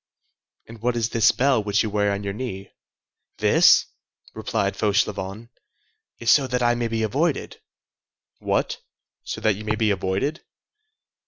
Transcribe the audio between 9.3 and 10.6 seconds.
that you may be avoided?"